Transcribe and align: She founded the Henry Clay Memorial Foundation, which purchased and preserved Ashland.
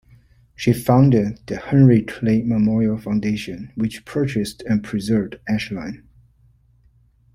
She 0.55 0.73
founded 0.73 1.41
the 1.45 1.57
Henry 1.57 2.01
Clay 2.01 2.41
Memorial 2.41 2.97
Foundation, 2.97 3.71
which 3.75 4.03
purchased 4.03 4.63
and 4.63 4.83
preserved 4.83 5.35
Ashland. 5.47 6.01